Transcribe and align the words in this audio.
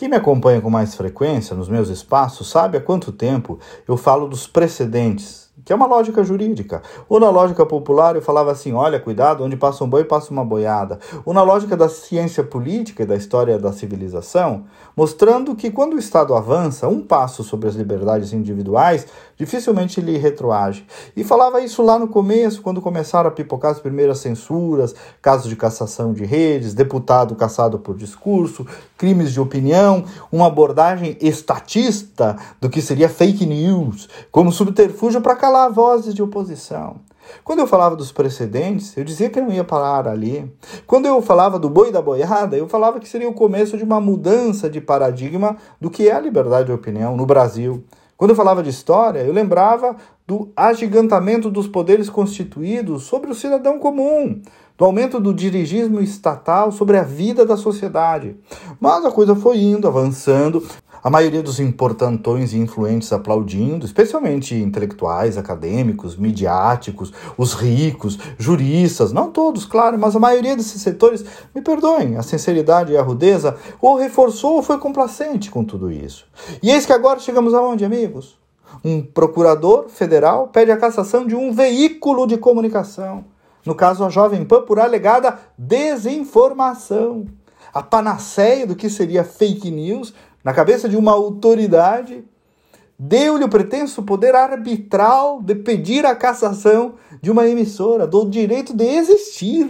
Quem 0.00 0.08
me 0.08 0.16
acompanha 0.16 0.62
com 0.62 0.70
mais 0.70 0.94
frequência 0.94 1.54
nos 1.54 1.68
meus 1.68 1.90
espaços 1.90 2.48
sabe 2.48 2.78
há 2.78 2.80
quanto 2.80 3.12
tempo 3.12 3.58
eu 3.86 3.98
falo 3.98 4.26
dos 4.26 4.46
precedentes 4.46 5.49
que 5.64 5.72
é 5.72 5.76
uma 5.76 5.86
lógica 5.86 6.22
jurídica. 6.22 6.82
Ou 7.08 7.20
na 7.20 7.30
lógica 7.30 7.64
popular 7.66 8.16
eu 8.16 8.22
falava 8.22 8.50
assim: 8.50 8.72
olha, 8.72 9.00
cuidado, 9.00 9.44
onde 9.44 9.56
passa 9.56 9.84
um 9.84 9.88
boi, 9.88 10.04
passa 10.04 10.30
uma 10.30 10.44
boiada. 10.44 10.98
Ou 11.24 11.34
na 11.34 11.42
lógica 11.42 11.76
da 11.76 11.88
ciência 11.88 12.42
política 12.42 13.02
e 13.02 13.06
da 13.06 13.16
história 13.16 13.58
da 13.58 13.72
civilização, 13.72 14.64
mostrando 14.96 15.54
que 15.54 15.70
quando 15.70 15.94
o 15.94 15.98
Estado 15.98 16.34
avança 16.34 16.88
um 16.88 17.00
passo 17.00 17.42
sobre 17.42 17.68
as 17.68 17.74
liberdades 17.74 18.32
individuais, 18.32 19.06
dificilmente 19.36 20.00
ele 20.00 20.18
retroage. 20.18 20.86
E 21.16 21.24
falava 21.24 21.60
isso 21.60 21.82
lá 21.82 21.98
no 21.98 22.08
começo, 22.08 22.60
quando 22.62 22.80
começaram 22.80 23.28
a 23.28 23.32
pipocar 23.32 23.70
as 23.70 23.80
primeiras 23.80 24.18
censuras, 24.18 24.94
casos 25.22 25.48
de 25.48 25.56
cassação 25.56 26.12
de 26.12 26.24
redes, 26.24 26.74
deputado 26.74 27.34
caçado 27.34 27.78
por 27.78 27.96
discurso, 27.96 28.66
crimes 28.98 29.32
de 29.32 29.40
opinião, 29.40 30.04
uma 30.30 30.46
abordagem 30.46 31.16
estatista 31.20 32.36
do 32.60 32.68
que 32.68 32.82
seria 32.82 33.08
fake 33.08 33.46
news, 33.46 34.08
como 34.30 34.52
subterfúgio 34.52 35.20
para 35.20 35.36
calar 35.50 35.72
vozes 35.72 36.14
de 36.14 36.22
oposição. 36.22 37.00
Quando 37.42 37.58
eu 37.58 37.66
falava 37.66 37.96
dos 37.96 38.12
precedentes, 38.12 38.96
eu 38.96 39.02
dizia 39.02 39.28
que 39.28 39.40
não 39.40 39.52
ia 39.52 39.64
parar 39.64 40.06
ali. 40.06 40.48
Quando 40.86 41.06
eu 41.06 41.20
falava 41.20 41.58
do 41.58 41.68
boi 41.68 41.90
da 41.90 42.00
boiada, 42.00 42.56
eu 42.56 42.68
falava 42.68 43.00
que 43.00 43.08
seria 43.08 43.28
o 43.28 43.34
começo 43.34 43.76
de 43.76 43.82
uma 43.82 44.00
mudança 44.00 44.70
de 44.70 44.80
paradigma 44.80 45.56
do 45.80 45.90
que 45.90 46.08
é 46.08 46.12
a 46.12 46.20
liberdade 46.20 46.66
de 46.66 46.72
opinião 46.72 47.16
no 47.16 47.26
Brasil. 47.26 47.84
Quando 48.16 48.30
eu 48.30 48.36
falava 48.36 48.62
de 48.62 48.70
história, 48.70 49.20
eu 49.20 49.32
lembrava 49.32 49.96
do 50.24 50.52
agigantamento 50.54 51.50
dos 51.50 51.66
poderes 51.66 52.08
constituídos 52.08 53.02
sobre 53.04 53.30
o 53.30 53.34
cidadão 53.34 53.76
comum, 53.78 54.40
do 54.78 54.84
aumento 54.84 55.18
do 55.18 55.34
dirigismo 55.34 56.00
estatal 56.00 56.70
sobre 56.70 56.96
a 56.96 57.02
vida 57.02 57.44
da 57.44 57.56
sociedade. 57.56 58.36
Mas 58.78 59.04
a 59.04 59.10
coisa 59.10 59.34
foi 59.34 59.58
indo, 59.58 59.88
avançando, 59.88 60.62
a 61.02 61.10
maioria 61.10 61.42
dos 61.42 61.58
importantões 61.60 62.52
e 62.52 62.58
influentes 62.58 63.12
aplaudindo, 63.12 63.86
especialmente 63.86 64.54
intelectuais, 64.54 65.38
acadêmicos, 65.38 66.16
midiáticos, 66.16 67.12
os 67.36 67.54
ricos, 67.54 68.18
juristas, 68.38 69.12
não 69.12 69.30
todos, 69.30 69.64
claro, 69.64 69.98
mas 69.98 70.14
a 70.14 70.20
maioria 70.20 70.56
desses 70.56 70.82
setores, 70.82 71.24
me 71.54 71.62
perdoem, 71.62 72.16
a 72.16 72.22
sinceridade 72.22 72.92
e 72.92 72.96
a 72.96 73.02
rudeza, 73.02 73.56
ou 73.80 73.96
reforçou 73.96 74.56
ou 74.56 74.62
foi 74.62 74.78
complacente 74.78 75.50
com 75.50 75.64
tudo 75.64 75.90
isso. 75.90 76.26
E 76.62 76.70
eis 76.70 76.86
que 76.86 76.92
agora 76.92 77.18
chegamos 77.18 77.54
aonde, 77.54 77.84
amigos? 77.84 78.38
Um 78.84 79.02
procurador 79.02 79.88
federal 79.88 80.48
pede 80.48 80.70
a 80.70 80.76
cassação 80.76 81.26
de 81.26 81.34
um 81.34 81.52
veículo 81.52 82.26
de 82.26 82.36
comunicação, 82.36 83.24
no 83.64 83.74
caso 83.74 84.04
a 84.04 84.08
Jovem 84.08 84.44
Pan, 84.44 84.62
por 84.62 84.78
alegada 84.78 85.38
desinformação. 85.58 87.26
A 87.72 87.82
panaceia 87.82 88.66
do 88.66 88.74
que 88.74 88.90
seria 88.90 89.22
fake 89.22 89.70
news 89.70 90.12
na 90.44 90.52
cabeça 90.52 90.88
de 90.88 90.96
uma 90.96 91.12
autoridade, 91.12 92.24
deu-lhe 92.98 93.44
o 93.44 93.48
pretenso 93.48 94.02
poder 94.02 94.34
arbitral 94.34 95.40
de 95.42 95.54
pedir 95.54 96.04
a 96.04 96.14
cassação 96.14 96.94
de 97.20 97.30
uma 97.30 97.46
emissora, 97.46 98.06
do 98.06 98.24
direito 98.28 98.74
de 98.74 98.84
existir. 98.84 99.68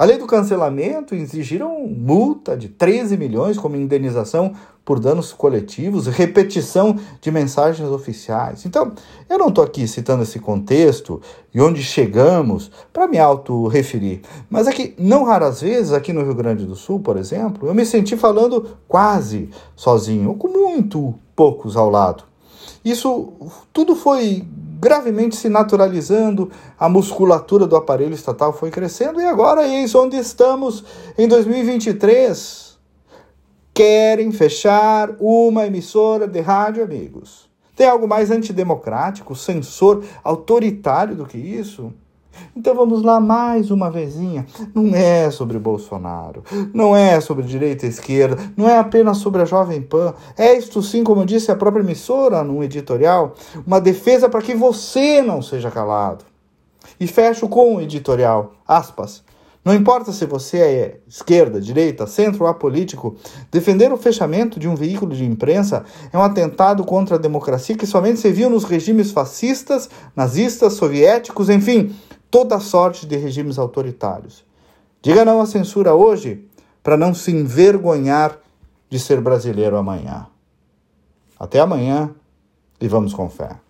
A 0.00 0.04
lei 0.06 0.16
do 0.16 0.26
cancelamento 0.26 1.14
exigiram 1.14 1.86
multa 1.86 2.56
de 2.56 2.70
13 2.70 3.18
milhões 3.18 3.58
como 3.58 3.76
indenização 3.76 4.54
por 4.82 4.98
danos 4.98 5.30
coletivos, 5.30 6.06
repetição 6.06 6.98
de 7.20 7.30
mensagens 7.30 7.86
oficiais. 7.86 8.64
Então, 8.64 8.92
eu 9.28 9.36
não 9.36 9.48
estou 9.48 9.62
aqui 9.62 9.86
citando 9.86 10.22
esse 10.22 10.38
contexto 10.38 11.20
e 11.52 11.60
onde 11.60 11.82
chegamos 11.82 12.70
para 12.90 13.06
me 13.06 13.18
auto-referir, 13.18 14.22
mas 14.48 14.66
é 14.66 14.72
que, 14.72 14.94
não 14.98 15.22
raras 15.24 15.60
vezes, 15.60 15.92
aqui 15.92 16.14
no 16.14 16.24
Rio 16.24 16.34
Grande 16.34 16.64
do 16.64 16.74
Sul, 16.74 17.00
por 17.00 17.18
exemplo, 17.18 17.68
eu 17.68 17.74
me 17.74 17.84
senti 17.84 18.16
falando 18.16 18.78
quase 18.88 19.50
sozinho, 19.76 20.30
ou 20.30 20.34
com 20.34 20.48
muito 20.48 21.12
poucos 21.36 21.76
ao 21.76 21.90
lado. 21.90 22.24
Isso 22.82 23.34
tudo 23.70 23.94
foi 23.94 24.46
gravemente 24.80 25.36
se 25.36 25.50
naturalizando, 25.50 26.50
a 26.78 26.88
musculatura 26.88 27.66
do 27.66 27.76
aparelho 27.76 28.14
estatal 28.14 28.50
foi 28.50 28.70
crescendo 28.70 29.20
e 29.20 29.26
agora 29.26 29.68
eis 29.68 29.94
onde 29.94 30.16
estamos 30.16 30.82
em 31.18 31.28
2023. 31.28 32.78
Querem 33.74 34.32
fechar 34.32 35.14
uma 35.20 35.66
emissora 35.66 36.26
de 36.26 36.40
rádio, 36.40 36.82
amigos. 36.82 37.48
Tem 37.76 37.86
algo 37.86 38.08
mais 38.08 38.30
antidemocrático, 38.30 39.36
censor, 39.36 40.02
autoritário 40.24 41.14
do 41.14 41.26
que 41.26 41.36
isso? 41.36 41.92
Então 42.56 42.74
vamos 42.74 43.02
lá 43.02 43.20
mais 43.20 43.70
uma 43.70 43.90
vezinha. 43.90 44.46
Não 44.74 44.94
é 44.94 45.30
sobre 45.30 45.58
Bolsonaro, 45.58 46.42
não 46.74 46.94
é 46.94 47.20
sobre 47.20 47.44
direita 47.44 47.86
e 47.86 47.88
esquerda, 47.88 48.36
não 48.56 48.68
é 48.68 48.78
apenas 48.78 49.18
sobre 49.18 49.42
a 49.42 49.44
Jovem 49.44 49.82
Pan. 49.82 50.14
É 50.36 50.56
isto 50.56 50.82
sim, 50.82 51.04
como 51.04 51.24
disse 51.24 51.50
a 51.50 51.56
própria 51.56 51.82
emissora 51.82 52.42
num 52.42 52.62
editorial, 52.62 53.34
uma 53.66 53.80
defesa 53.80 54.28
para 54.28 54.42
que 54.42 54.54
você 54.54 55.22
não 55.22 55.42
seja 55.42 55.70
calado. 55.70 56.24
E 56.98 57.06
fecho 57.06 57.48
com 57.48 57.76
o 57.76 57.80
editorial, 57.80 58.52
aspas. 58.66 59.22
Não 59.62 59.74
importa 59.74 60.10
se 60.10 60.24
você 60.24 60.58
é 60.58 61.00
esquerda, 61.06 61.60
direita, 61.60 62.06
centro 62.06 62.44
ou 62.44 62.50
apolítico, 62.50 63.16
defender 63.52 63.92
o 63.92 63.96
fechamento 63.98 64.58
de 64.58 64.66
um 64.66 64.74
veículo 64.74 65.14
de 65.14 65.22
imprensa 65.22 65.84
é 66.10 66.16
um 66.16 66.22
atentado 66.22 66.82
contra 66.82 67.16
a 67.16 67.18
democracia 67.18 67.76
que 67.76 67.86
somente 67.86 68.20
se 68.20 68.32
viu 68.32 68.48
nos 68.48 68.64
regimes 68.64 69.10
fascistas, 69.10 69.90
nazistas, 70.16 70.72
soviéticos, 70.72 71.50
enfim, 71.50 71.94
toda 72.30 72.60
sorte 72.60 73.06
de 73.06 73.16
regimes 73.16 73.58
autoritários. 73.58 74.44
Diga 75.02 75.24
não 75.24 75.40
à 75.40 75.46
censura 75.46 75.94
hoje 75.94 76.46
para 76.82 76.96
não 76.96 77.12
se 77.12 77.30
envergonhar 77.30 78.38
de 78.88 78.98
ser 78.98 79.20
brasileiro 79.20 79.76
amanhã. 79.76 80.26
Até 81.38 81.60
amanhã 81.60 82.14
e 82.80 82.88
vamos 82.88 83.14
com 83.14 83.28
fé. 83.28 83.56